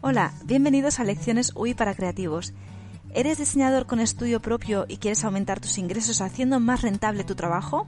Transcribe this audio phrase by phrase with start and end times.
[0.00, 2.52] Hola, bienvenidos a Lecciones UI para Creativos.
[3.14, 7.86] ¿Eres diseñador con estudio propio y quieres aumentar tus ingresos haciendo más rentable tu trabajo?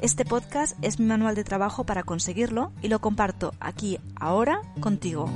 [0.00, 5.30] Este podcast es mi manual de trabajo para conseguirlo y lo comparto aquí, ahora, contigo.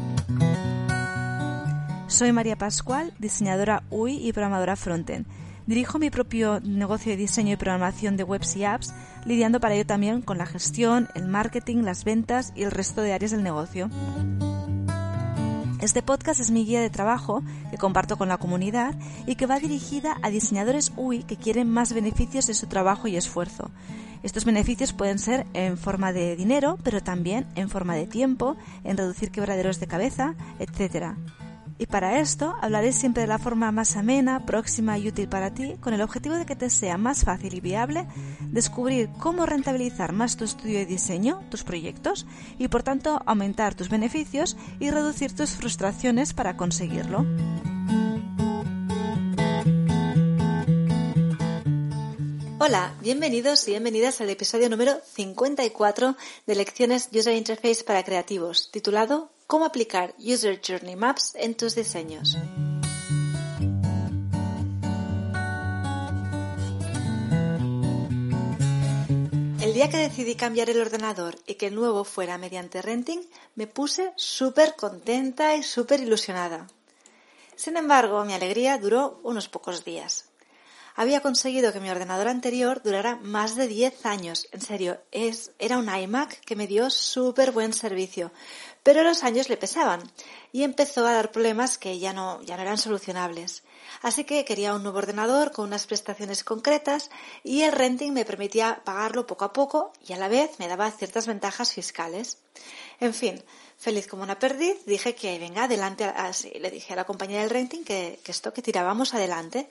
[2.09, 5.27] Soy María Pascual, diseñadora UI y programadora frontend.
[5.67, 8.93] Dirijo mi propio negocio de diseño y programación de webs y apps,
[9.25, 13.13] lidiando para ello también con la gestión, el marketing, las ventas y el resto de
[13.13, 13.89] áreas del negocio.
[15.81, 18.95] Este podcast es mi guía de trabajo que comparto con la comunidad
[19.27, 23.17] y que va dirigida a diseñadores UI que quieren más beneficios de su trabajo y
[23.17, 23.71] esfuerzo.
[24.23, 28.97] Estos beneficios pueden ser en forma de dinero, pero también en forma de tiempo, en
[28.97, 31.17] reducir quebraderos de cabeza, etc.
[31.83, 35.75] Y para esto hablaré siempre de la forma más amena, próxima y útil para ti,
[35.81, 38.07] con el objetivo de que te sea más fácil y viable
[38.39, 42.25] descubrir cómo rentabilizar más tu estudio de diseño, tus proyectos,
[42.57, 47.27] y por tanto aumentar tus beneficios y reducir tus frustraciones para conseguirlo.
[52.61, 56.17] Hola, bienvenidos y bienvenidas al episodio número 54
[56.47, 62.37] de Lecciones User Interface para Creativos, titulado Cómo aplicar User Journey Maps en tus diseños.
[69.61, 73.21] El día que decidí cambiar el ordenador y que el nuevo fuera mediante renting,
[73.55, 76.67] me puse súper contenta y súper ilusionada.
[77.57, 80.32] Sin embargo, mi alegría duró unos pocos días
[80.95, 84.49] había conseguido que mi ordenador anterior durara más de 10 años.
[84.53, 85.01] En serio,
[85.59, 88.33] era un iMac que me dio súper buen servicio.
[88.83, 90.03] Pero los años le pesaban
[90.51, 93.63] y empezó a dar problemas que ya no, ya eran solucionables.
[94.03, 97.11] Así que quería un nuevo ordenador con unas prestaciones concretas
[97.45, 100.91] y el renting me permitía pagarlo poco a poco y a la vez me daba
[100.91, 102.39] ciertas ventajas fiscales.
[102.99, 103.43] En fin,
[103.79, 107.51] feliz como una perdiz, dije que venga adelante, así, le dije a la compañía del
[107.51, 109.69] renting que esto que tirábamos adelante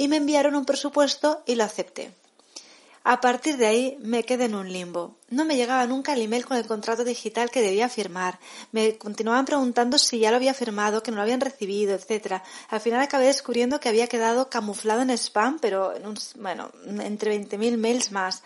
[0.00, 2.10] y me enviaron un presupuesto y lo acepté.
[3.04, 5.18] A partir de ahí me quedé en un limbo.
[5.28, 8.38] No me llegaba nunca el email con el contrato digital que debía firmar.
[8.72, 12.42] Me continuaban preguntando si ya lo había firmado, que no lo habían recibido, etc.
[12.70, 17.38] Al final acabé descubriendo que había quedado camuflado en spam, pero en un, bueno, entre
[17.38, 18.42] 20.000 mails más.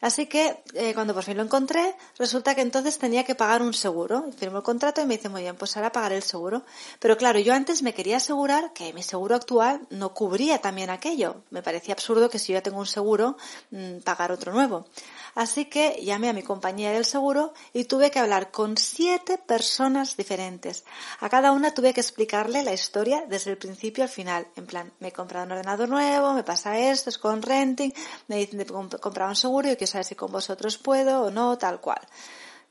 [0.00, 3.72] Así que eh, cuando por fin lo encontré, resulta que entonces tenía que pagar un
[3.72, 4.26] seguro.
[4.36, 6.62] Firmo el contrato y me dice, muy bien, pues ahora pagaré el seguro.
[6.98, 11.42] Pero claro, yo antes me quería asegurar que mi seguro actual no cubría también aquello.
[11.50, 13.36] Me parecía absurdo que si yo ya tengo un seguro,
[13.70, 14.86] mm, pagar otro nuevo.
[15.34, 20.16] Así que llamé a mi compañía del seguro y tuve que hablar con siete personas
[20.16, 20.84] diferentes.
[21.20, 24.46] A cada una tuve que explicarle la historia desde el principio al final.
[24.56, 27.92] En plan, me he comprado un ordenador nuevo, me pasa esto, es con renting,
[28.28, 31.56] me dicen de comprar un seguro y quiero saber si con vosotros puedo o no,
[31.58, 32.00] tal cual.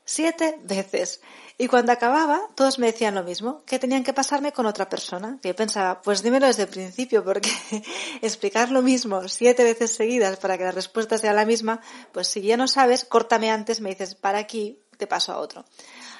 [0.03, 1.21] Siete veces.
[1.57, 5.39] Y cuando acababa, todos me decían lo mismo, que tenían que pasarme con otra persona.
[5.41, 7.49] Yo pensaba, pues dímelo desde el principio, porque
[8.21, 11.81] explicar lo mismo siete veces seguidas para que la respuesta sea la misma,
[12.11, 15.65] pues si ya no sabes, córtame antes, me dices, para aquí, te paso a otro.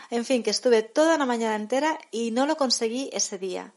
[0.10, 3.74] En fin, que estuve toda la mañana entera y no lo conseguí ese día.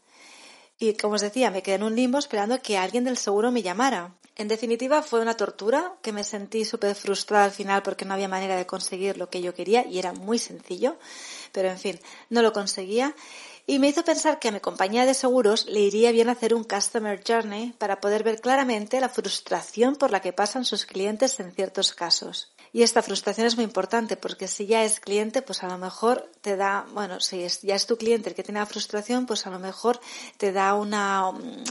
[0.79, 3.61] Y como os decía, me quedé en un limbo esperando que alguien del seguro me
[3.61, 4.15] llamara.
[4.39, 8.29] En definitiva, fue una tortura que me sentí súper frustrada al final porque no había
[8.29, 10.97] manera de conseguir lo que yo quería y era muy sencillo
[11.51, 13.15] pero en fin, no lo conseguía.
[13.67, 16.63] Y me hizo pensar que a mi compañía de seguros le iría bien hacer un
[16.63, 21.51] Customer Journey para poder ver claramente la frustración por la que pasan sus clientes en
[21.51, 22.51] ciertos casos.
[22.71, 26.29] Y esta frustración es muy importante porque si ya es cliente, pues a lo mejor
[26.41, 29.49] te da, bueno, si ya es tu cliente el que tiene la frustración, pues a
[29.49, 29.99] lo mejor
[30.37, 31.63] te da una, mm,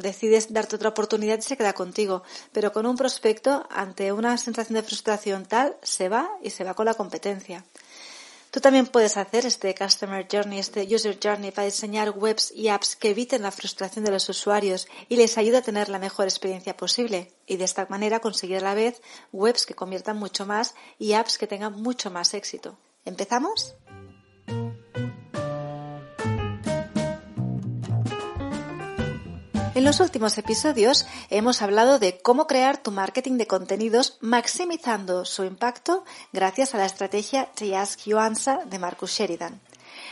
[0.00, 2.22] decides darte otra oportunidad y se queda contigo.
[2.52, 6.74] Pero con un prospecto, ante una sensación de frustración tal, se va y se va
[6.74, 7.64] con la competencia.
[8.52, 12.96] Tú también puedes hacer este Customer Journey, este User Journey para diseñar webs y apps
[12.96, 16.76] que eviten la frustración de los usuarios y les ayude a tener la mejor experiencia
[16.76, 19.00] posible y de esta manera conseguir a la vez
[19.32, 22.76] webs que conviertan mucho más y apps que tengan mucho más éxito.
[23.06, 23.74] ¿Empezamos?
[29.74, 35.44] En los últimos episodios hemos hablado de cómo crear tu marketing de contenidos maximizando su
[35.44, 39.62] impacto gracias a la estrategia Ask You Answer de Marcus Sheridan.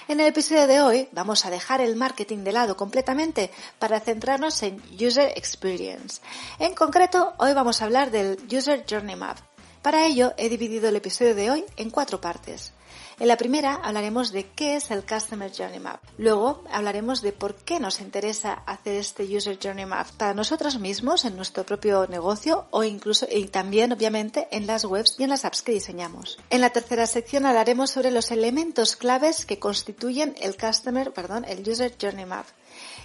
[0.08, 4.62] En el episodio de hoy vamos a dejar el marketing de lado completamente para centrarnos
[4.62, 6.22] en User Experience.
[6.58, 9.36] En concreto, hoy vamos a hablar del User Journey Map.
[9.82, 12.72] Para ello he dividido el episodio de hoy en cuatro partes.
[13.18, 16.02] En la primera hablaremos de qué es el Customer Journey Map.
[16.18, 21.24] Luego hablaremos de por qué nos interesa hacer este User Journey Map para nosotros mismos
[21.24, 25.44] en nuestro propio negocio o incluso y también obviamente en las webs y en las
[25.44, 26.38] apps que diseñamos.
[26.50, 31.66] En la tercera sección hablaremos sobre los elementos claves que constituyen el Customer, perdón, el
[31.66, 32.46] User Journey Map.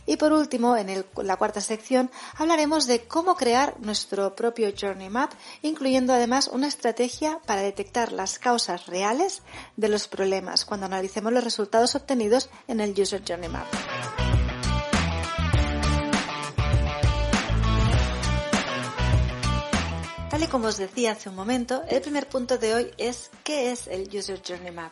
[0.06, 5.32] Y por último, en, la cuarta sección, hablaremos de cómo crear nuestro propio Journey Map,
[5.62, 9.42] incluyendo además una estrategia para detectar las causas reales
[9.78, 13.66] de los problemas cuando analicemos los resultados obtenidos en el User Journey Map.
[20.30, 23.72] Tal y como os decía hace un momento, el primer punto de hoy es ¿qué
[23.72, 24.92] es el User Journey Map?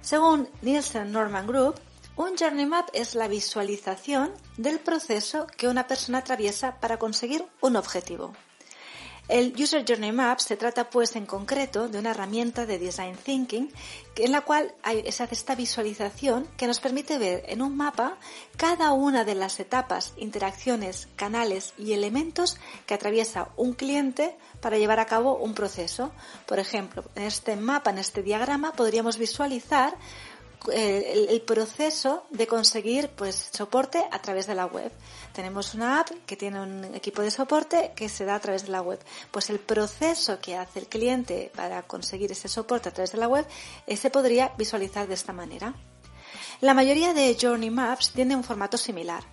[0.00, 1.74] Según Nielsen Norman Group,
[2.16, 7.76] un journey map es la visualización del proceso que una persona atraviesa para conseguir un
[7.76, 8.32] objetivo.
[9.28, 13.72] El User Journey Map se trata pues en concreto de una herramienta de Design Thinking
[14.18, 14.72] en la cual
[15.10, 18.18] se hace esta visualización que nos permite ver en un mapa
[18.56, 25.00] cada una de las etapas, interacciones, canales y elementos que atraviesa un cliente para llevar
[25.00, 26.12] a cabo un proceso.
[26.46, 29.96] Por ejemplo, en este mapa, en este diagrama, podríamos visualizar
[30.72, 34.90] el, proceso de conseguir pues soporte a través de la web.
[35.32, 38.70] Tenemos una app que tiene un equipo de soporte que se da a través de
[38.70, 38.98] la web.
[39.30, 43.28] Pues el proceso que hace el cliente para conseguir ese soporte a través de la
[43.28, 43.46] web,
[43.96, 45.74] se podría visualizar de esta manera.
[46.60, 49.24] La mayoría de Journey Maps tienen un formato similar.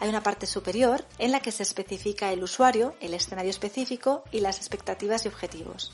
[0.00, 4.40] Hay una parte superior en la que se especifica el usuario, el escenario específico y
[4.40, 5.92] las expectativas y objetivos.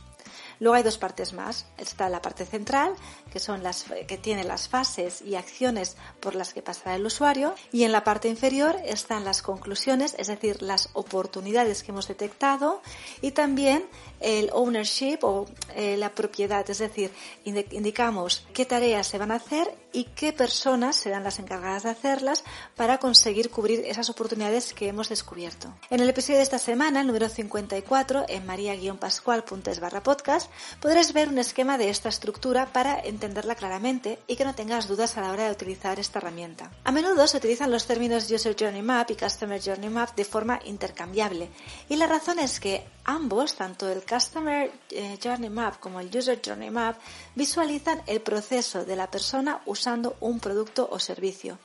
[0.61, 1.67] Luego hay dos partes más.
[1.77, 2.95] Está la parte central,
[3.33, 7.55] que son las que tiene las fases y acciones por las que pasará el usuario,
[7.73, 12.83] y en la parte inferior están las conclusiones, es decir, las oportunidades que hemos detectado
[13.21, 13.85] y también
[14.21, 17.11] el ownership o eh, la propiedad, es decir,
[17.45, 22.45] indicamos qué tareas se van a hacer y qué personas serán las encargadas de hacerlas
[22.77, 25.75] para conseguir cubrir esas oportunidades que hemos descubierto.
[25.91, 30.51] En el episodio de esta semana, el número 54, en maria-pascual.es barra podcast,
[30.81, 35.17] podrás ver un esquema de esta estructura para entenderla claramente y que no tengas dudas
[35.17, 36.71] a la hora de utilizar esta herramienta.
[36.85, 40.61] A menudo se utilizan los términos User Journey Map y Customer Journey Map de forma
[40.65, 41.49] intercambiable
[41.89, 46.41] y la razón es que ambos, tanto el Customer eh, Journey Map como el User
[46.45, 46.97] Journey Map,
[47.35, 51.59] visualizan el proceso de la persona usando un producto o servicio.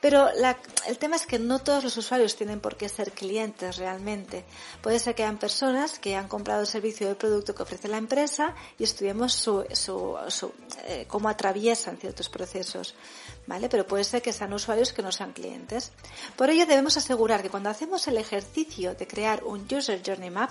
[0.00, 4.46] Pero el tema es que no todos los usuarios tienen por qué ser clientes realmente.
[4.80, 7.86] Puede ser que hayan personas que han comprado el servicio o el producto que ofrece
[7.86, 9.62] la empresa y estudiemos su,
[10.86, 12.94] eh, cómo atraviesan ciertos procesos.
[13.46, 13.68] ¿Vale?
[13.68, 15.92] Pero puede ser que sean usuarios que no sean clientes.
[16.34, 20.50] Por ello debemos asegurar que cuando hacemos el ejercicio de crear un User Journey Map,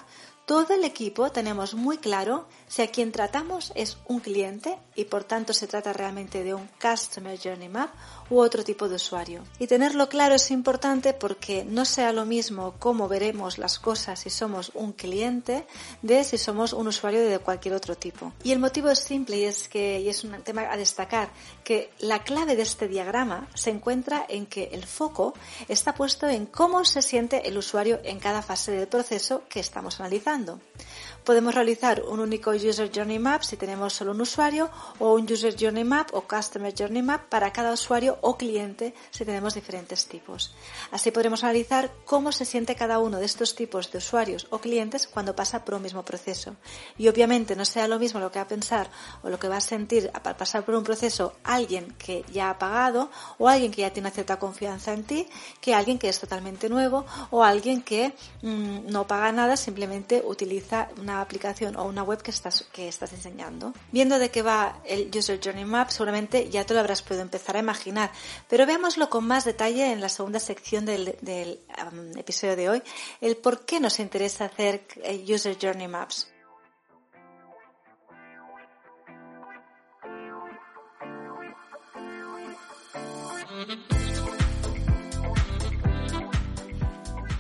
[0.50, 5.24] todo el equipo tenemos muy claro si a quien tratamos es un cliente y por
[5.24, 7.92] tanto se trata realmente de un Customer Journey Map
[8.31, 9.44] u otro tipo de usuario.
[9.60, 14.31] Y tenerlo claro es importante porque no sea lo mismo cómo veremos las cosas si
[14.31, 15.68] somos un cliente
[16.01, 18.34] de si somos un usuario de cualquier otro tipo.
[18.44, 21.30] Y el motivo es simple y es que, y es un tema a destacar,
[21.63, 25.36] que la clave de este diagrama se encuentra en que el foco
[25.68, 30.00] está puesto en cómo se siente el usuario en cada fase del proceso que estamos
[30.00, 30.60] analizando pasando.
[31.23, 35.55] Podemos realizar un único User Journey Map si tenemos solo un usuario o un User
[35.57, 40.55] Journey Map o Customer Journey Map para cada usuario o cliente si tenemos diferentes tipos.
[40.91, 45.07] Así podremos analizar cómo se siente cada uno de estos tipos de usuarios o clientes
[45.07, 46.55] cuando pasa por un mismo proceso.
[46.97, 48.89] Y obviamente no sea lo mismo lo que va a pensar
[49.23, 52.57] o lo que va a sentir al pasar por un proceso alguien que ya ha
[52.57, 55.27] pagado o alguien que ya tiene cierta confianza en ti
[55.61, 60.89] que alguien que es totalmente nuevo o alguien que mm, no paga nada simplemente utiliza
[60.97, 63.74] una aplicación o una web que estás, que estás enseñando.
[63.92, 67.56] Viendo de qué va el User Journey Map, seguramente ya te lo habrás podido empezar
[67.56, 68.12] a imaginar,
[68.48, 71.18] pero veámoslo con más detalle en la segunda sección del,
[71.92, 72.84] um, episodio de hoy,
[73.22, 76.28] el por qué nos interesa hacer eh, User Journey Maps.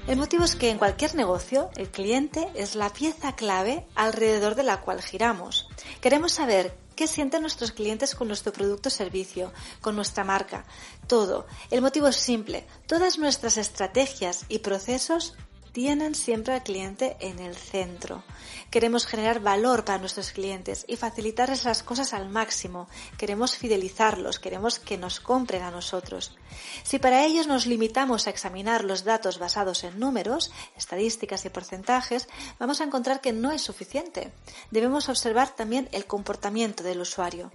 [0.09, 4.63] El motivo es que en cualquier negocio el cliente es la pieza clave alrededor de
[4.63, 5.69] la cual giramos.
[6.01, 10.65] Queremos saber qué sienten nuestros clientes con nuestro producto o servicio, con nuestra marca,
[11.05, 11.45] todo.
[11.69, 15.35] El motivo es simple, todas nuestras estrategias y procesos
[15.71, 18.23] tienen siempre al cliente en el centro.
[18.71, 22.87] Queremos generar valor para nuestros clientes y facilitarles las cosas al máximo.
[23.17, 26.35] Queremos fidelizarlos, queremos que nos compren a nosotros.
[26.83, 32.27] Si para ellos nos limitamos a examinar los datos basados en números, estadísticas y porcentajes,
[32.59, 34.31] vamos a encontrar que no es suficiente.
[34.71, 37.51] Debemos observar también el comportamiento del usuario.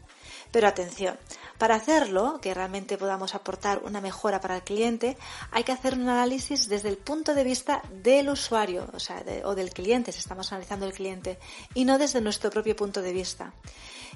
[0.51, 1.19] Pero atención,
[1.59, 5.17] para hacerlo, que realmente podamos aportar una mejora para el cliente,
[5.51, 9.55] hay que hacer un análisis desde el punto de vista del usuario, o sea, o
[9.55, 11.39] del cliente, si estamos analizando el cliente,
[11.75, 13.53] y no desde nuestro propio punto de vista.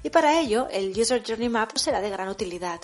[0.03, 2.81] Y para ello, el User Journey Map será de gran utilidad.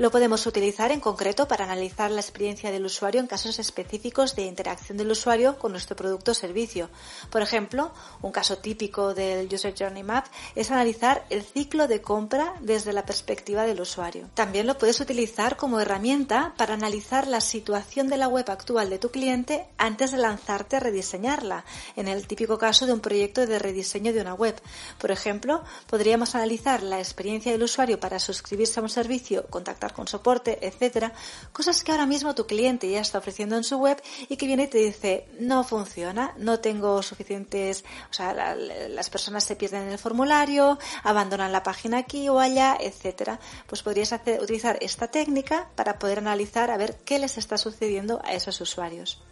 [0.00, 4.46] Lo podemos utilizar en concreto para analizar la experiencia del usuario en casos específicos de
[4.46, 6.88] interacción del usuario con nuestro producto o servicio.
[7.28, 7.92] Por ejemplo,
[8.22, 13.04] un caso típico del User Journey Map es analizar el ciclo de compra desde la
[13.04, 14.30] perspectiva del usuario.
[14.32, 18.98] También lo puedes utilizar como herramienta para analizar la situación de la web actual de
[18.98, 21.66] tu cliente antes de lanzarte a rediseñarla,
[21.96, 24.58] en el típico caso de un proyecto de rediseño de una web.
[24.96, 30.08] Por ejemplo, podríamos analizar la experiencia del usuario para suscribirse a un servicio, contactar con
[30.08, 31.12] soporte, etcétera,
[31.52, 34.64] cosas que ahora mismo tu cliente ya está ofreciendo en su web y que viene
[34.64, 39.92] y te dice no funciona, no tengo suficientes, o sea, las personas se pierden en
[39.92, 43.40] el formulario, abandonan la página aquí o allá, etcétera.
[43.66, 48.34] Pues podrías utilizar esta técnica para poder analizar a ver qué les está sucediendo a
[48.34, 49.22] esos usuarios.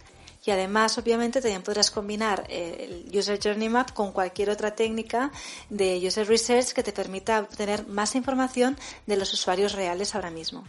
[0.49, 5.31] Y además, obviamente, también podrás combinar eh, el User Journey Map con cualquier otra técnica
[5.69, 10.65] de User Research que te permita obtener más información de los usuarios reales ahora mismo.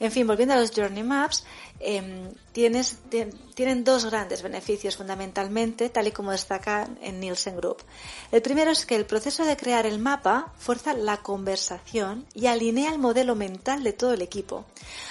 [0.00, 1.44] En fin, volviendo a los Journey Maps,
[2.52, 2.98] tienes,
[3.54, 7.78] tienen dos grandes beneficios fundamentalmente, tal y como destaca en Nielsen Group.
[8.32, 12.90] El primero es que el proceso de crear el mapa fuerza la conversación y alinea
[12.90, 14.64] el modelo mental de todo el equipo.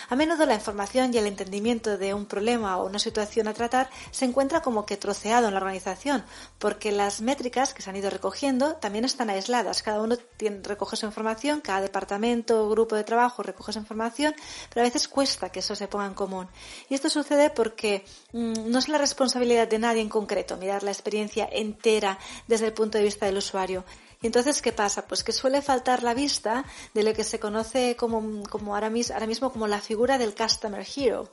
[0.09, 3.89] A menudo la información y el entendimiento de un problema o una situación a tratar
[4.11, 6.23] se encuentra como que troceado en la organización,
[6.59, 9.83] porque las métricas que se han ido recogiendo también están aisladas.
[9.83, 10.17] Cada uno
[10.63, 14.35] recoge su información, cada departamento o grupo de trabajo recoge su información,
[14.75, 16.49] pero a veces cuesta que eso se ponga en común.
[16.89, 18.03] Y esto sucede porque
[18.33, 22.73] mm, no es la responsabilidad de nadie en concreto mirar la experiencia entera desde el
[22.73, 23.85] punto de vista del usuario.
[24.21, 25.07] Y entonces, ¿qué pasa?
[25.07, 29.13] Pues que suele faltar la vista de lo que se conoce como, como ahora, mismo,
[29.13, 31.31] ahora mismo como la figura del Customer Hero.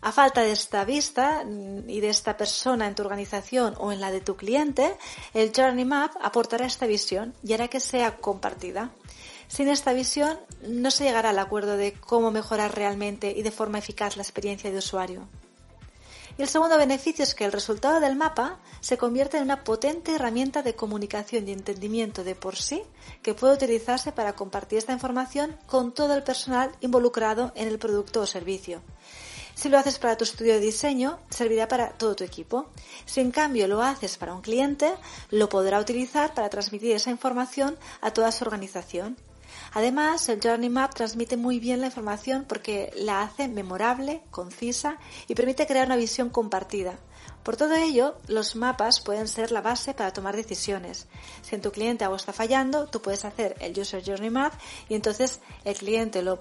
[0.00, 4.00] A falta de esta vista mm, y de esta persona en tu organización o en
[4.00, 4.96] la de tu cliente,
[5.34, 8.90] el Journey Map aportará esta visión y hará que sea compartida.
[9.54, 13.78] Sin esta visión no se llegará al acuerdo de cómo mejorar realmente y de forma
[13.78, 15.28] eficaz la experiencia de usuario.
[16.36, 20.16] Y el segundo beneficio es que el resultado del mapa se convierte en una potente
[20.16, 22.82] herramienta de comunicación y entendimiento de por sí
[23.22, 28.22] que puede utilizarse para compartir esta información con todo el personal involucrado en el producto
[28.22, 28.82] o servicio.
[29.54, 32.66] Si lo haces para tu estudio de diseño, servirá para todo tu equipo.
[33.06, 34.92] Si en cambio lo haces para un cliente,
[35.30, 39.16] lo podrá utilizar para transmitir esa información a toda su organización.
[39.74, 45.34] Además, el Journey Map transmite muy bien la información porque la hace memorable, concisa y
[45.34, 46.96] permite crear una visión compartida.
[47.42, 51.08] Por todo ello, los mapas pueden ser la base para tomar decisiones.
[51.42, 54.54] Si en tu cliente algo está fallando, tú puedes hacer el User Journey Map
[54.88, 56.40] y entonces el cliente lo,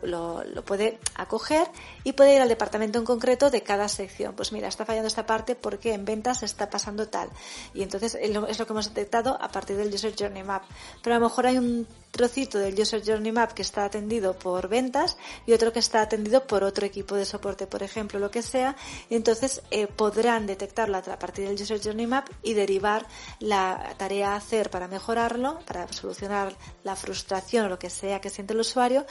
[0.65, 1.67] puede acoger
[2.03, 4.35] y puede ir al departamento en concreto de cada sección.
[4.35, 7.29] Pues mira, está fallando esta parte porque en ventas está pasando tal.
[7.73, 10.63] Y entonces es lo que hemos detectado a partir del User Journey Map.
[11.01, 14.67] Pero a lo mejor hay un trocito del User Journey Map que está atendido por
[14.69, 15.17] ventas
[15.47, 18.75] y otro que está atendido por otro equipo de soporte, por ejemplo, lo que sea,
[19.09, 23.07] y entonces eh, podrán detectarlo a partir del User Journey Map y derivar
[23.39, 28.29] la tarea a hacer para mejorarlo, para solucionar la frustración o lo que sea que
[28.29, 29.05] siente el usuario,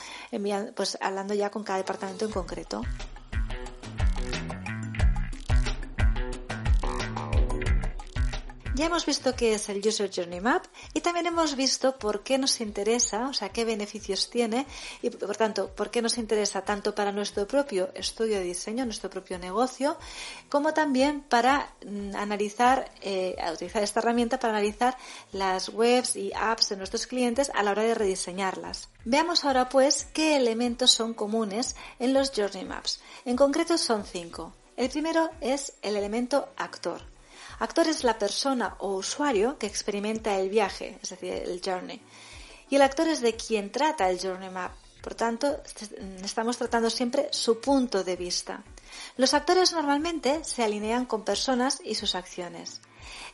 [0.77, 2.82] pues hablando ya con cada departamento en concreto.
[2.83, 3.22] now.
[8.75, 10.65] Ya hemos visto qué es el User Journey Map
[10.95, 14.67] y también hemos visto por qué nos interesa, o sea, qué beneficios tiene
[15.03, 19.11] y por tanto, por qué nos interesa tanto para nuestro propio estudio de diseño, nuestro
[19.11, 19.99] propio negocio,
[20.49, 24.97] como también para mm, analizar, eh, utilizar esta herramienta para analizar
[25.33, 28.89] las webs y apps de nuestros clientes a la hora de rediseñarlas.
[29.05, 33.03] Veamos ahora pues qué elementos son comunes en los Journey Maps.
[33.27, 34.55] En concreto son cinco.
[34.79, 37.13] El primero es el elemento actor.
[37.59, 42.01] Actor es la persona o usuario que experimenta el viaje, es decir, el journey.
[42.71, 44.73] Y el actor es de quien trata el journey map.
[45.03, 45.61] Por tanto,
[46.23, 48.63] estamos tratando siempre su punto de vista.
[49.17, 52.81] Los actores normalmente se alinean con personas y sus acciones.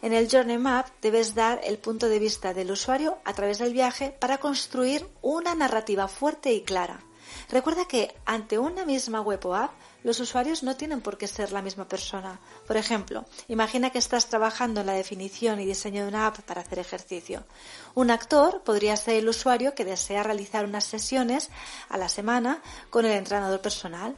[0.01, 3.73] En el Journey Map debes dar el punto de vista del usuario a través del
[3.73, 7.01] viaje para construir una narrativa fuerte y clara.
[7.51, 9.73] Recuerda que ante una misma web o app
[10.05, 12.41] los usuarios no tienen por qué ser la misma persona.
[12.67, 16.61] Por ejemplo, imagina que estás trabajando en la definición y diseño de una app para
[16.61, 17.45] hacer ejercicio.
[17.95, 21.51] Un actor podría ser el usuario que desea realizar unas sesiones
[21.89, 24.15] a la semana con el entrenador personal.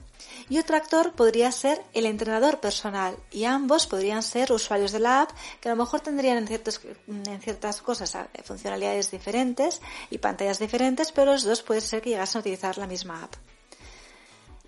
[0.49, 5.23] Y otro actor podría ser el entrenador personal y ambos podrían ser usuarios de la
[5.23, 11.11] app que a lo mejor tendrían en, ciertas cosas eh, funcionalidades diferentes y pantallas diferentes,
[11.13, 13.35] pero los dos puede ser que llegasen a utilizar la misma app.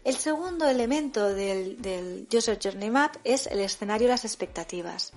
[0.05, 5.13] El segundo elemento del, User Journey Map es el escenario y las expectativas.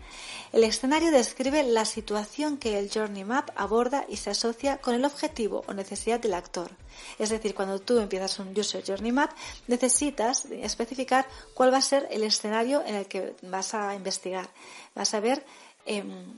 [0.54, 5.04] El escenario describe la situación que el Journey Map aborda y se asocia con el
[5.04, 6.70] objetivo o necesidad del actor.
[7.18, 9.32] Es decir, cuando tú empiezas un User Journey Map,
[9.66, 14.52] necesitas especificar cuál va a ser el escenario en el que vas a investigar.
[14.94, 15.44] Vas a ver
[15.88, 16.38] em,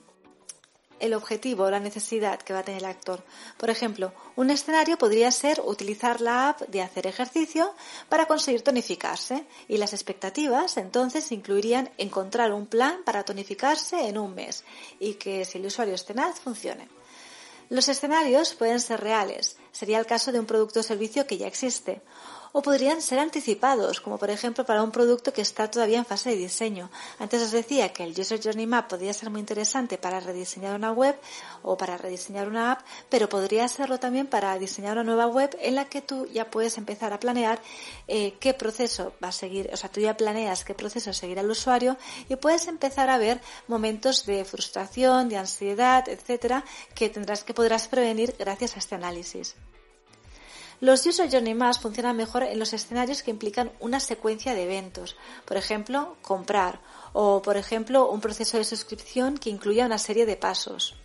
[1.00, 3.24] el objetivo, la necesidad que va a tener el actor.
[3.58, 7.74] Por ejemplo, un escenario podría ser utilizar la app de hacer ejercicio
[8.10, 14.36] para conseguir tonificarse y las expectativas entonces incluirían encontrar un plan para tonificarse en un
[14.36, 14.64] mes
[15.00, 16.88] y que si el usuario es tenaz funcione.
[17.70, 21.46] Los escenarios pueden ser reales, sería el caso de un producto o servicio que ya
[21.46, 22.02] existe,
[22.52, 26.32] o podrían ser anticipados, como por ejemplo para un producto que está todavía en fase
[26.32, 26.90] de diseño.
[27.20, 30.92] Antes os decía que el User Journey Map podría ser muy interesante para rediseñar una
[30.92, 31.16] web
[31.62, 35.76] o para rediseñar una app, pero podría serlo también para diseñar una nueva web en
[35.76, 37.62] la que tú ya puedes empezar a planear
[38.08, 41.52] eh, qué proceso va a seguir, o sea, tú ya planeas qué proceso seguirá el
[41.52, 41.98] usuario
[42.30, 46.66] y puedes empezar a ver momentos de frustración, de ansiedad, etcétera,
[46.96, 49.56] que tendrás que podrás prevenir gracias a este análisis.
[50.80, 55.16] Los User Journey Maps funcionan mejor en los escenarios que implican una secuencia de eventos,
[55.46, 56.80] por ejemplo, comprar,
[57.14, 60.96] o por ejemplo, un proceso de suscripción que incluya una serie de pasos.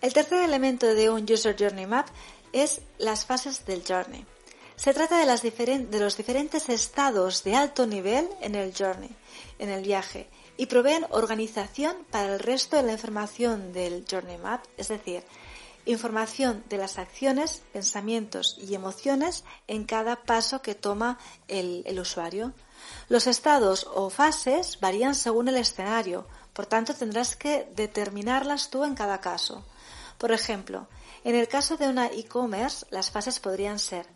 [0.00, 2.08] El tercer elemento de un User Journey Map
[2.52, 4.26] es las fases del Journey.
[4.74, 9.14] Se trata de, los diferentes estados de alto nivel en el Journey,
[9.58, 14.64] en el viaje, y proveen organización para el resto de la información del Journey Map,
[14.76, 15.22] es decir,
[15.90, 21.18] información de las acciones, pensamientos y emociones en cada paso que toma
[21.48, 22.52] el, usuario.
[23.08, 28.94] Los estados o fases varían según el escenario, por tanto tendrás que determinarlas tú en
[28.94, 29.64] cada caso.
[30.18, 30.88] Por ejemplo,
[31.24, 34.06] en el caso de una e-commerce, las fases podrían ser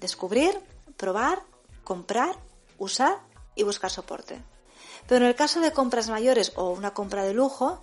[0.00, 0.58] descubrir,
[0.96, 1.42] probar,
[1.84, 2.38] comprar,
[2.78, 3.20] usar
[3.54, 4.42] y buscar soporte.
[5.06, 7.80] Pero en el caso de compras mayores o una compra de lujo,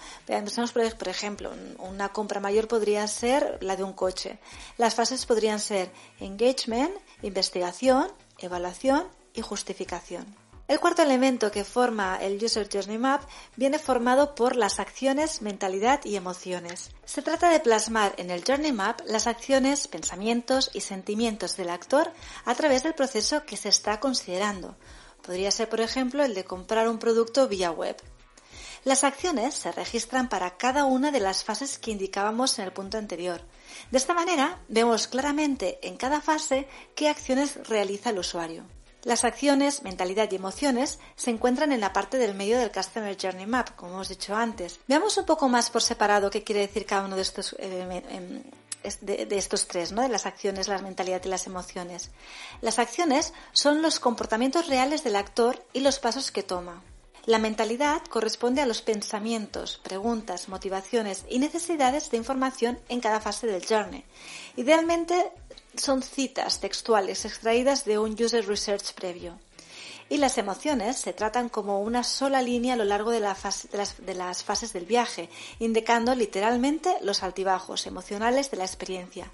[0.98, 4.40] por ejemplo, una compra mayor podría ser la de un coche.
[4.78, 8.08] Las fases podrían ser engagement, investigación,
[8.40, 10.26] evaluación y justificación.
[10.72, 13.24] El cuarto elemento que forma el User Journey Map
[13.58, 16.92] viene formado por las acciones, mentalidad y emociones.
[17.04, 22.14] Se trata de plasmar en el Journey Map las acciones, pensamientos y sentimientos del actor
[22.46, 24.78] a través del proceso que se está considerando,
[25.24, 27.96] Podría ser, por ejemplo, el de comprar un producto vía web.
[28.84, 32.98] Las acciones se registran para cada una de las fases que indicábamos en el punto
[32.98, 33.42] anterior.
[33.92, 38.64] De esta manera, vemos claramente en cada fase qué acciones realiza el usuario.
[39.04, 43.48] Las acciones, mentalidad y emociones se encuentran en la parte del medio del Customer Journey
[43.48, 44.80] Map, como hemos dicho antes.
[44.88, 48.44] Veamos un poco más por separado qué quiere decir cada uno de estos eh, em,
[49.02, 50.02] de, estos tres, ¿no?
[50.02, 52.10] de las acciones, la mentalidad y las emociones.
[52.62, 56.82] Las acciones son los comportamientos reales del actor y los pasos que toma.
[57.26, 63.46] La mentalidad corresponde a los pensamientos, preguntas, motivaciones y necesidades de información en cada fase
[63.46, 64.04] del journey.
[64.56, 65.32] Idealmente
[65.76, 69.38] son citas textuales extraídas de un user research previo
[70.12, 74.44] y las emociones se tratan como una sola línea a lo largo de, de, las,
[74.44, 79.32] fases del viaje, indicando literalmente los altibajos emocionales de la experiencia.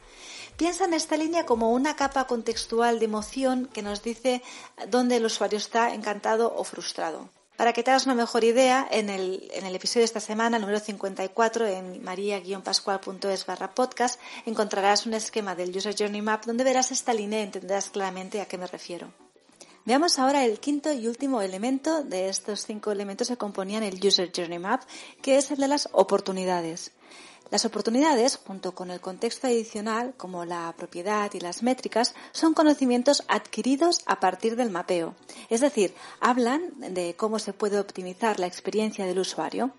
[0.56, 4.44] Piensa en esta línea como una capa contextual de emoción que nos dice
[4.88, 7.28] dónde el usuario está encantado o frustrado.
[7.56, 10.60] Para que te hagas una mejor idea, en el, en el episodio de esta semana,
[10.60, 16.92] número 54, en maria-pascual.es barra podcast, encontrarás un esquema del User Journey Map donde verás
[16.92, 19.12] esta línea y entenderás claramente a qué me refiero.
[19.88, 24.30] Veamos ahora el quinto y último elemento de estos cinco elementos que componían el User
[24.36, 24.82] Journey Map,
[25.21, 26.91] que es el de las oportunidades.
[27.52, 33.23] Las oportunidades, junto con el contexto adicional, como la propiedad y las métricas, son conocimientos
[33.30, 35.15] adquiridos a partir del mapeo.
[35.50, 39.71] Es decir, hablan de cómo se puede optimizar la experiencia del usuario.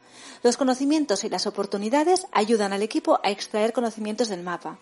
[0.42, 4.78] Los conocimientos y las oportunidades ayudan al equipo a extraer conocimientos del mapa.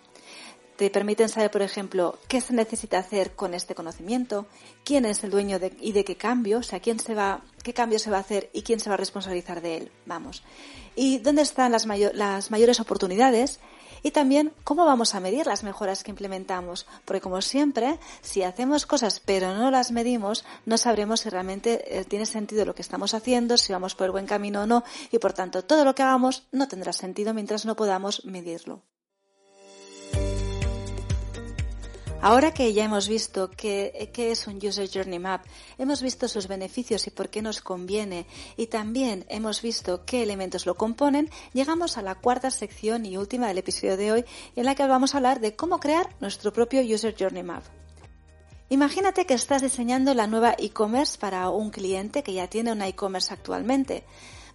[0.76, 4.46] Te permiten saber, por ejemplo, qué se necesita hacer con este conocimiento,
[4.84, 7.98] quién es el dueño y de qué cambio, o sea, quién se va, qué cambio
[7.98, 9.92] se va a hacer y quién se va a responsabilizar de él.
[10.04, 10.42] Vamos.
[10.94, 13.58] Y dónde están las, las mayores oportunidades
[14.02, 18.84] y también cómo vamos a medir las mejoras que implementamos, porque como siempre, si hacemos
[18.84, 23.14] cosas pero no las medimos, no sabremos si realmente eh, tiene sentido lo que estamos
[23.14, 26.02] haciendo, si vamos por el buen camino o no, y por tanto todo lo que
[26.02, 28.82] hagamos no tendrá sentido mientras no podamos medirlo.
[32.22, 35.44] Ahora que ya hemos visto qué, es un User Journey Map,
[35.78, 38.26] hemos visto sus beneficios y por qué nos conviene,
[38.56, 43.48] y también hemos visto qué elementos lo componen, llegamos a la cuarta sección y última
[43.48, 44.24] del episodio de hoy,
[44.56, 47.62] en la que vamos a hablar de cómo crear nuestro propio User Journey Map.
[48.70, 53.32] Imagínate que estás diseñando la nueva e-commerce para un cliente que ya tiene una e-commerce
[53.32, 54.02] actualmente.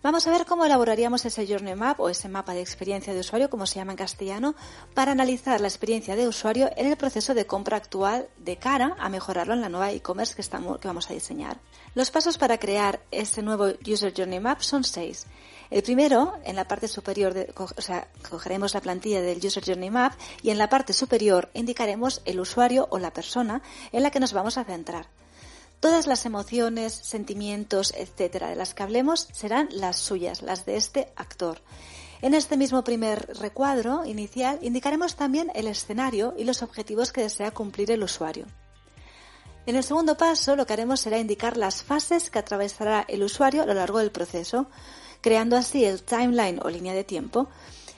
[0.03, 3.51] Vamos a ver cómo elaboraríamos ese Journey Map o ese mapa de experiencia de usuario,
[3.51, 4.55] como se llama en castellano,
[4.95, 9.09] para analizar la experiencia de usuario en el proceso de compra actual de cara a
[9.09, 11.59] mejorarlo en la nueva e-commerce que, que vamos a diseñar.
[11.93, 15.27] Los pasos para crear este nuevo User Journey Map son seis.
[15.69, 20.13] El primero, en la parte superior, o sea, cogeremos la plantilla del User Journey Map
[20.41, 23.61] y en la parte superior indicaremos el usuario o la persona
[23.91, 25.05] en la que nos vamos a centrar.
[25.81, 31.11] Todas las emociones, sentimientos, etcétera, de las que hablemos serán las suyas, las de este
[31.15, 31.59] actor.
[32.21, 37.49] En este mismo primer recuadro inicial indicaremos también el escenario y los objetivos que desea
[37.49, 38.45] cumplir el usuario.
[39.65, 43.63] En el segundo paso lo que haremos será indicar las fases que atravesará el usuario
[43.63, 44.67] a lo largo del proceso,
[45.21, 47.49] creando así el timeline o línea de tiempo.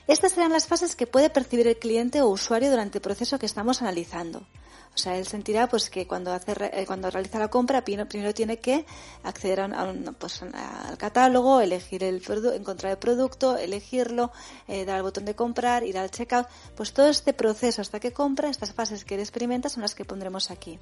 [0.06, 3.44] Estas serán las fases que puede percibir el cliente o usuario durante el proceso que
[3.44, 4.46] estamos analizando.
[4.94, 8.58] O sea, él sentirá pues que cuando hace eh, cuando realiza la compra primero tiene
[8.58, 8.86] que
[9.24, 12.22] acceder a pues, al catálogo, elegir el
[12.54, 14.30] encontrar el producto, elegirlo,
[14.68, 18.12] eh, dar al botón de comprar, ir al checkout, pues todo este proceso hasta que
[18.12, 20.78] compra, estas fases que él experimenta son las que pondremos aquí.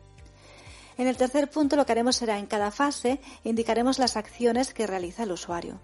[0.99, 4.87] En el tercer punto lo que haremos será en cada fase indicaremos las acciones que
[4.87, 5.81] realiza el usuario.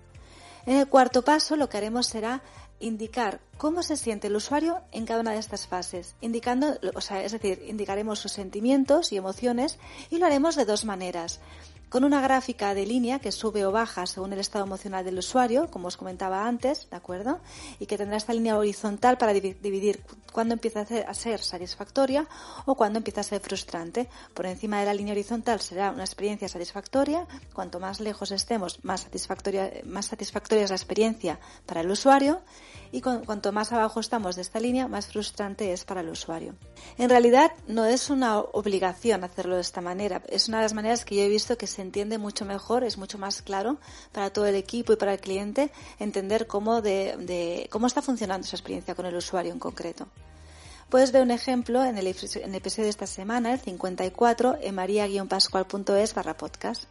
[0.67, 2.43] En el cuarto paso lo que haremos será
[2.81, 7.23] indicar cómo se siente el usuario en cada una de estas fases, indicando, o sea,
[7.25, 9.79] es decir, indicaremos sus sentimientos y emociones
[10.11, 11.41] y lo haremos de dos maneras
[11.89, 15.71] con una gráfica de línea que sube o baja según el estado emocional del usuario,
[15.71, 17.41] como os comentaba antes, ¿de acuerdo?
[17.79, 22.29] Y que tendrá esta línea horizontal para dividir cuándo empieza a ser satisfactoria
[22.67, 24.09] o cuándo empieza a ser frustrante.
[24.35, 29.03] Por encima de la línea horizontal será una experiencia satisfactoria, cuanto más lejos estemos, más
[29.03, 32.43] satisfactoria, más satisfactoria es la experiencia para el usuario
[32.93, 36.55] y cuanto más abajo estamos de esta línea, más frustrante es para el usuario.
[36.97, 41.05] En realidad no es una obligación hacerlo de esta manera, es una de las maneras
[41.05, 43.79] que yo he visto que se entiende mucho mejor, es mucho más claro
[44.13, 48.57] para todo el equipo y para el cliente entender cómo, de, cómo está funcionando esa
[48.57, 50.09] experiencia con el usuario en concreto.
[50.89, 56.35] Puedes ver un ejemplo en el, episodio de esta semana, el 54, en maria-pascual.es barra
[56.35, 56.85] podcast.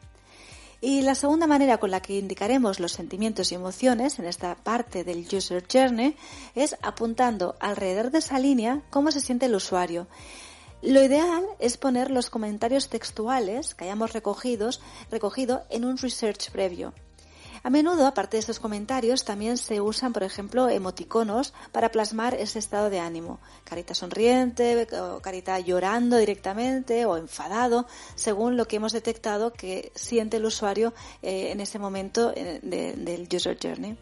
[0.80, 5.04] Y la segunda manera con la que indicaremos los sentimientos y emociones en esta parte
[5.04, 6.16] del User Journey
[6.54, 10.08] es apuntando alrededor de esa línea cómo se siente el usuario.
[10.84, 16.94] Lo ideal es poner los comentarios textuales que hayamos recogidos, recogido en un research previo.
[17.68, 22.60] A menudo, aparte de estos comentarios, también se usan, por ejemplo, emoticonos para plasmar ese
[22.60, 23.42] estado de ánimo.
[23.66, 24.88] Carita sonriente,
[25.22, 31.52] carita llorando directamente o enfadado, según lo que hemos detectado que siente el usuario eh,
[31.52, 33.98] en ese momento eh, del user journey.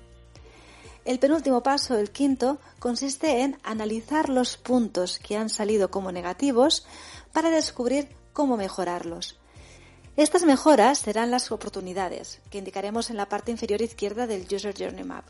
[1.03, 6.85] El penúltimo paso, el quinto, consiste en analizar los puntos que han salido como negativos
[7.33, 9.39] para descubrir cómo mejorarlos.
[10.17, 15.03] Estas mejoras serán las oportunidades, que indicaremos en la parte inferior izquierda del User Journey
[15.03, 15.25] Map.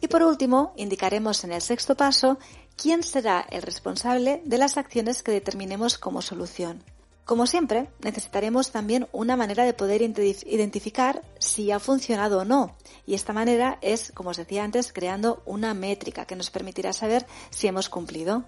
[0.00, 2.38] Y por último, indicaremos en el sexto paso
[2.74, 6.82] quién será el responsable de las acciones que determinemos como solución.
[7.26, 12.74] Como siempre, necesitaremos también una manera de poder identificar si ha funcionado o no.
[13.06, 17.26] Y esta manera es, como os decía antes, creando una métrica que nos permitirá saber
[17.50, 18.44] si hemos cumplido.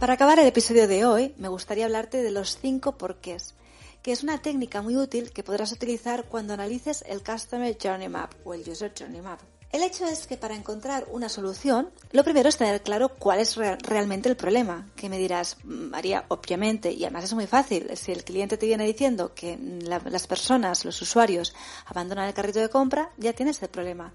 [0.00, 3.54] Para acabar el episodio de hoy, me gustaría hablarte de los cinco porqués
[4.02, 8.32] que es una técnica muy útil que podrás utilizar cuando analices el Customer Journey Map
[8.44, 9.40] o el User Journey Map.
[9.72, 13.56] El hecho es que para encontrar una solución, lo primero es tener claro cuál es
[13.56, 14.86] realmente el problema.
[14.96, 17.90] Que me dirás, María, obviamente, y además es muy fácil.
[17.96, 21.54] Si el cliente te viene diciendo que las personas, los usuarios,
[21.86, 24.12] abandonan el carrito de compra, ya tienes el problema.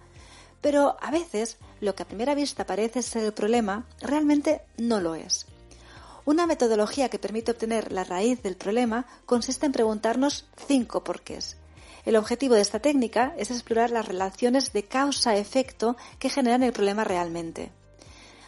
[0.62, 5.16] Pero a veces, lo que a primera vista parece ser el problema, realmente no lo
[5.16, 5.48] es.
[6.28, 11.56] Una metodología que permite obtener la raíz del problema consiste en preguntarnos cinco porqués.
[12.04, 17.06] El objetivo de esta técnica es explorar las relaciones de causa-efecto que generan el problema
[17.06, 17.72] realmente.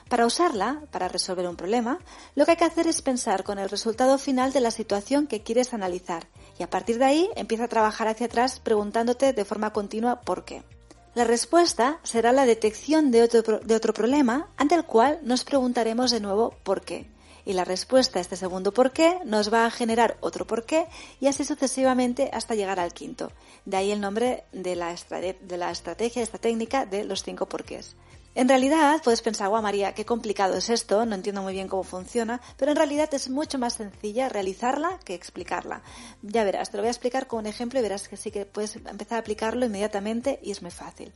[0.10, 2.00] Para usarla, para resolver un problema,
[2.36, 5.42] lo que hay que hacer es pensar con el resultado final de la situación que
[5.42, 6.28] quieres analizar
[6.60, 10.44] y a partir de ahí empieza a trabajar hacia atrás preguntándote de forma continua por
[10.44, 10.64] qué.
[11.16, 16.12] La respuesta será la detección de otro, de otro problema ante el cual nos preguntaremos
[16.12, 17.08] de nuevo por qué.
[17.50, 20.86] Y la respuesta a este segundo por qué nos va a generar otro por qué
[21.20, 23.32] y así sucesivamente hasta llegar al quinto.
[23.66, 27.96] De ahí el nombre de la, de estrategia, esta técnica de los cinco porqués.
[28.36, 31.82] En realidad, puedes pensar, guau María, qué complicado es esto, no entiendo muy bien cómo
[31.82, 35.82] funciona, pero en realidad es mucho más sencilla realizarla que explicarla.
[36.22, 38.46] Ya verás, te lo voy a explicar con un ejemplo y verás que sí que
[38.46, 41.12] puedes empezar a aplicarlo inmediatamente y es muy fácil.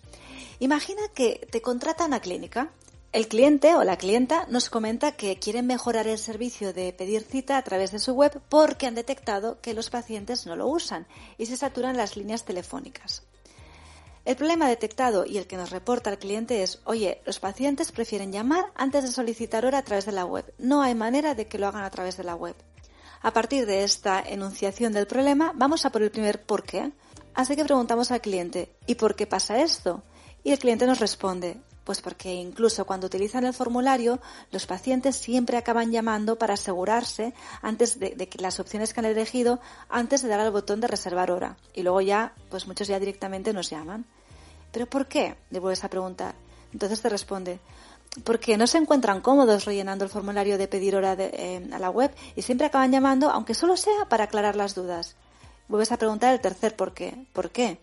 [0.58, 2.72] Imagina que te contrata una clínica.
[3.14, 7.58] El cliente o la clienta nos comenta que quieren mejorar el servicio de pedir cita
[7.58, 11.06] a través de su web porque han detectado que los pacientes no lo usan
[11.38, 13.22] y se saturan las líneas telefónicas.
[14.26, 18.32] El problema detectado y el que nos reporta el cliente es, oye, los pacientes prefieren
[18.32, 20.52] llamar antes de solicitar hora a través de la web.
[20.58, 22.56] No hay manera de que lo hagan a través de la web.
[23.22, 26.92] A partir de esta enunciación del problema, vamos a por el primer por qué.
[27.36, 30.02] Así que preguntamos al cliente, ¿y por qué pasa esto?
[30.44, 34.20] Y el cliente nos responde, pues porque incluso cuando utilizan el formulario,
[34.52, 39.60] los pacientes siempre acaban llamando para asegurarse antes de, que las opciones que han elegido
[39.90, 41.58] antes de dar al botón de reservar hora.
[41.74, 44.06] Y luego ya, pues muchos ya directamente nos llaman.
[44.72, 45.36] ¿Pero por qué?
[45.50, 46.36] Le vuelves a preguntar.
[46.72, 47.60] Entonces te responde,
[48.24, 52.12] porque no se encuentran cómodos rellenando el formulario de pedir hora eh, a la web
[52.36, 55.16] y siempre acaban llamando, aunque solo sea para aclarar las dudas.
[55.68, 57.26] Vuelves a preguntar el tercer por qué.
[57.34, 57.80] ¿Por qué?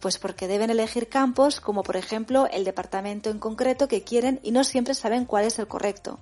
[0.00, 4.52] Pues porque deben elegir campos como por ejemplo el departamento en concreto que quieren y
[4.52, 6.20] no siempre saben cuál es el correcto.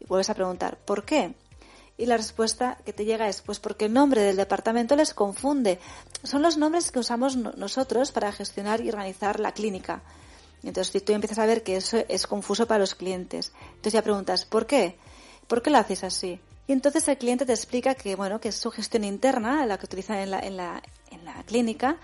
[0.00, 1.34] Y vuelves a preguntar, ¿por qué?
[1.96, 5.78] Y la respuesta que te llega es, pues porque el nombre del departamento les confunde.
[6.22, 10.02] Son los nombres que usamos nosotros para gestionar y organizar la clínica.
[10.62, 13.52] Entonces tú empiezas a ver que eso es confuso para los clientes.
[13.68, 14.96] Entonces ya preguntas, ¿por qué?
[15.46, 16.40] ¿Por qué lo haces así?
[16.66, 19.86] Y entonces el cliente te explica que, bueno, que es su gestión interna, la que
[19.86, 21.98] utilizan en la, en la, en la clínica,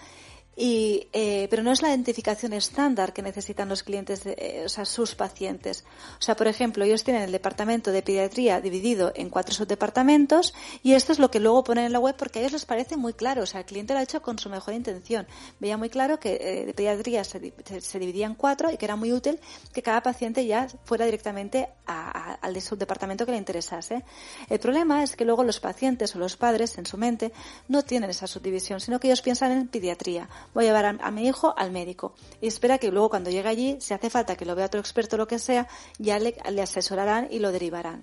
[0.59, 4.87] y, eh, pero no es la identificación estándar que necesitan los clientes, eh, o sea,
[4.87, 5.85] sus pacientes.
[6.19, 10.95] O sea, por ejemplo, ellos tienen el departamento de pediatría dividido en cuatro subdepartamentos y
[10.95, 13.13] esto es lo que luego ponen en la web porque a ellos les parece muy
[13.13, 13.43] claro.
[13.43, 15.27] O sea, el cliente lo ha hecho con su mejor intención.
[15.61, 18.97] Veía muy claro que eh, de pediatría se, se, dividía en cuatro y que era
[18.97, 19.39] muy útil
[19.75, 24.05] que cada paciente ya fuera directamente a, al subdepartamento que le interesase.
[24.49, 27.33] El problema es que luego los pacientes o los padres en su mente
[27.69, 31.27] no tienen esa subdivisión, sino que ellos piensan en pediatría voy a llevar a, mi
[31.27, 32.15] hijo al médico.
[32.41, 35.17] Y espera que luego cuando llegue allí, si hace falta que lo vea otro experto
[35.17, 38.03] o lo que sea, ya le, asesorarán y lo derivarán.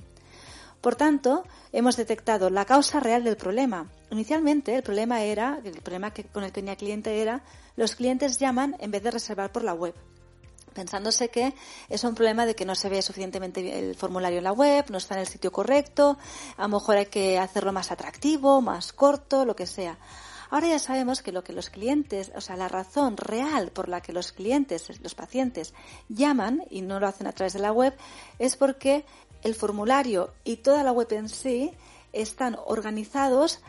[0.81, 3.89] Por tanto, hemos detectado la causa real del problema.
[4.11, 7.41] Inicialmente el problema era, el problema que, con el que tenía cliente era,
[7.75, 9.95] los clientes llaman en vez de reservar por la web
[10.73, 11.53] pensándose que
[11.87, 14.97] es un problema de que no se ve suficientemente el formulario en la web, no
[14.97, 16.17] está en el sitio correcto,
[16.57, 19.97] a lo mejor hay que hacerlo más atractivo, más corto, lo que sea.
[20.53, 24.01] Ahora ya sabemos que lo que los clientes, o sea, la razón real por la
[24.01, 25.73] que los clientes, los pacientes,
[26.09, 27.95] llaman y no lo hacen a través de la web
[28.37, 29.03] es porque
[29.41, 31.71] el formulario y toda la web en sí
[32.13, 33.59] están organizados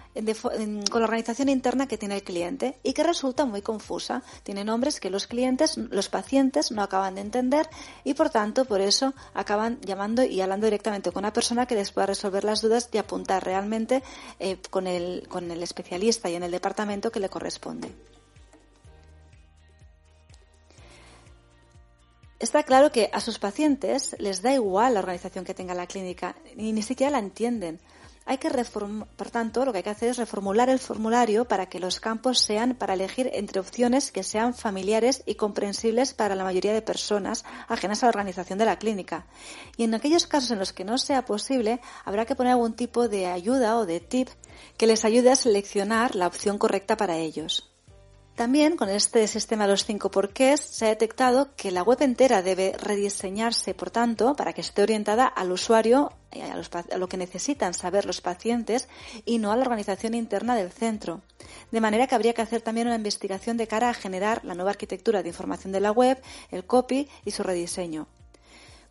[0.90, 4.22] con la organización interna que tiene el cliente y que resulta muy confusa.
[4.42, 7.68] Tiene nombres que los clientes, los pacientes no acaban de entender
[8.04, 11.90] y por tanto por eso acaban llamando y hablando directamente con una persona que les
[11.90, 14.02] pueda resolver las dudas y apuntar realmente
[14.38, 17.90] eh, con, el, con el especialista y en el departamento que le corresponde.
[22.38, 26.36] Está claro que a sus pacientes les da igual la organización que tenga la clínica,
[26.56, 27.80] y ni siquiera la entienden.
[28.26, 28.48] Hay que
[29.16, 32.38] por tanto, lo que hay que hacer es reformular el formulario para que los campos
[32.38, 37.44] sean para elegir entre opciones que sean familiares y comprensibles para la mayoría de personas
[37.68, 39.26] ajenas a la organización de la clínica.
[39.76, 43.08] Y en aquellos casos en los que no sea posible, habrá que poner algún tipo
[43.08, 44.28] de ayuda o de tip
[44.78, 47.73] que les ayude a seleccionar la opción correcta para ellos.
[48.34, 52.42] También con este sistema de los cinco porqués se ha detectado que la web entera
[52.42, 57.16] debe rediseñarse, por tanto, para que esté orientada al usuario, y a, a, lo que
[57.16, 58.88] necesitan saber los pacientes
[59.24, 61.22] y no a la organización interna del centro.
[61.70, 64.72] De manera que habría que hacer también una investigación de cara a generar la nueva
[64.72, 66.20] arquitectura de información de la web,
[66.50, 68.08] el copy y su rediseño.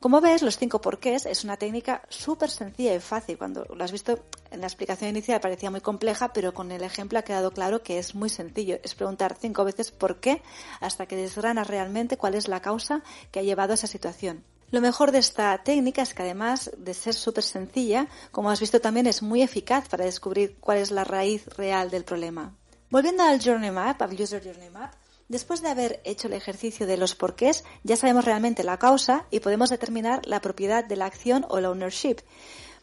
[0.03, 3.37] Como ves, los cinco porqués es una técnica súper sencilla y fácil.
[3.37, 4.19] Cuando lo has visto
[4.51, 7.99] en la explicación inicial parecía muy compleja, pero con el ejemplo ha quedado claro que
[7.99, 8.79] es muy sencillo.
[8.83, 10.41] Es preguntar cinco veces por qué
[10.81, 14.43] hasta que desgranas realmente cuál es la causa que ha llevado a esa situación.
[14.71, 18.81] Lo mejor de esta técnica es que además de ser súper sencilla, como has visto
[18.81, 22.53] también es muy eficaz para descubrir cuál es la raíz real del problema.
[22.89, 24.95] Volviendo al Journey Map, al User Journey Map,
[25.33, 29.39] Después de haber hecho el ejercicio de los porqués, ya sabemos realmente la causa y
[29.39, 32.17] podemos determinar la propiedad de la acción o el ownership.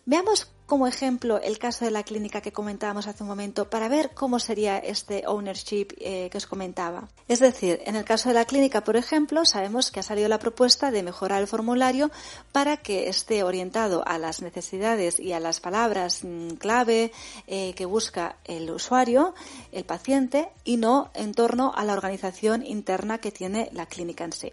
[0.06, 4.12] Veamos como ejemplo el caso de la clínica que comentábamos hace un momento para ver
[4.14, 7.08] cómo sería este ownership eh, que os comentaba.
[7.26, 10.38] Es decir, en el caso de la clínica, por ejemplo, sabemos que ha salido la
[10.38, 12.12] propuesta de mejorar el formulario
[12.52, 17.10] para que esté orientado a las necesidades y a las palabras mm, clave
[17.48, 19.34] eh, que busca el usuario,
[19.72, 24.32] el paciente, y no en torno a la organización interna que tiene la clínica en
[24.32, 24.52] sí.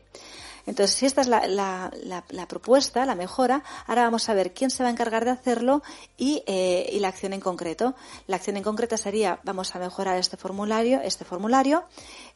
[0.68, 4.84] Entonces, si esta es la, la, propuesta, la mejora, ahora vamos a ver quién se
[4.84, 5.82] va a encargar de hacerlo
[6.18, 7.96] y, eh, y la acción en concreto.
[8.28, 11.86] La acción en concreta sería, vamos a mejorar este formulario, este formulario,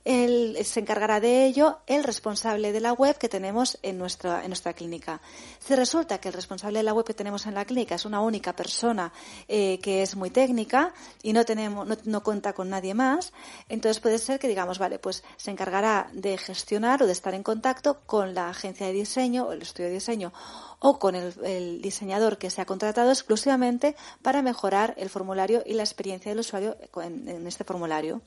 [0.06, 4.48] el, se encargará de ello el responsable de la web que tenemos en nuestra, en
[4.48, 5.22] nuestra clínica.
[5.60, 8.22] Si resulta que el responsable de la web que tenemos en la clínica es una
[8.22, 9.12] única persona
[9.48, 13.34] eh, que es muy técnica y no, tenemos, no, no, cuenta con nadie más,
[13.68, 17.44] entonces puede ser que digamos, vale, pues se encargará de gestionar o de estar en
[17.44, 20.34] contacto con la agencia de diseño o el estudio de diseño
[20.80, 25.84] o con el, diseñador que se ha contratado exclusivamente para mejorar el formulario y la
[25.84, 28.22] experiencia del usuario en, en este formulario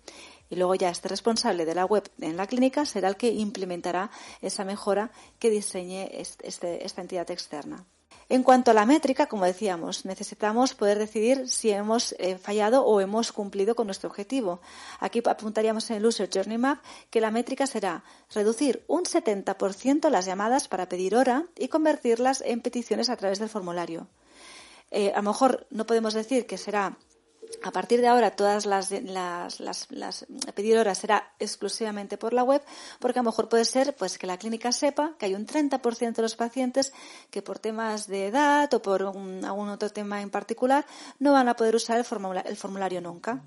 [0.51, 4.11] y luego ya este responsable de la web en la clínica será el que implementará
[4.41, 7.85] esa mejora que diseñe este, esta entidad externa.
[8.29, 13.01] En cuanto a la métrica, como decíamos, necesitamos poder decidir si hemos eh, fallado o
[13.01, 14.61] hemos cumplido con nuestro objetivo.
[14.99, 20.25] Aquí apuntaríamos en el User Journey Map que la métrica será reducir un 70% las
[20.25, 24.09] llamadas para pedir hora y convertirlas en peticiones a través del formulario.
[24.91, 26.97] Eh, a lo mejor no podemos decir que será
[27.63, 32.63] a partir de ahora todas las, las, las, las pedidoras será exclusivamente por la web,
[33.01, 36.15] porque a lo mejor puede ser pues que la clínica sepa que hay un 30%
[36.15, 36.93] de los pacientes
[37.31, 40.85] que por temas de edad o por algún otro tema en particular
[41.19, 43.43] no van a poder usar el formulario nunca.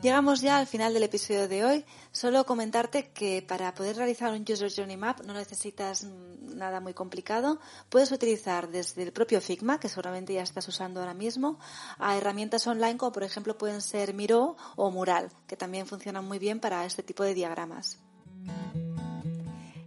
[0.00, 1.84] Llegamos ya al final del episodio de hoy.
[2.12, 7.58] Solo comentarte que para poder realizar un User Journey Map no necesitas nada muy complicado.
[7.88, 11.58] Puedes utilizar desde el propio Figma, que seguramente ya estás usando ahora mismo,
[11.98, 16.38] a herramientas online como por ejemplo pueden ser Miro o Mural, que también funcionan muy
[16.38, 17.98] bien para este tipo de diagramas.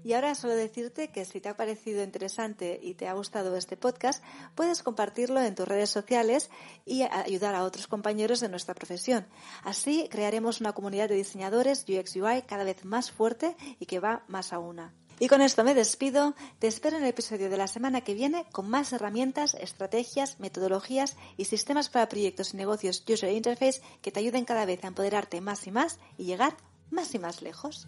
[0.03, 3.77] Y ahora solo decirte que si te ha parecido interesante y te ha gustado este
[3.77, 4.23] podcast,
[4.55, 6.49] puedes compartirlo en tus redes sociales
[6.85, 9.27] y ayudar a otros compañeros de nuestra profesión.
[9.63, 14.23] Así crearemos una comunidad de diseñadores UX UI cada vez más fuerte y que va
[14.27, 14.93] más a una.
[15.19, 16.33] Y con esto me despido.
[16.57, 21.15] Te espero en el episodio de la semana que viene con más herramientas, estrategias, metodologías
[21.37, 25.39] y sistemas para proyectos y negocios User Interface que te ayuden cada vez a empoderarte
[25.39, 26.57] más y más y llegar
[26.89, 27.87] más y más lejos.